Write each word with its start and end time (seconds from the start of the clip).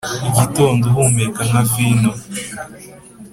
igitondo 0.29 0.85
uhumeka 0.91 1.41
nka 1.49 1.61
vino? 1.71 2.11